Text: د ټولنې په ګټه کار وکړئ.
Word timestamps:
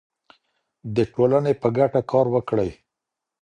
د 0.95 0.97
ټولنې 1.13 1.53
په 1.61 1.67
ګټه 1.77 2.01
کار 2.11 2.25
وکړئ. 2.35 2.69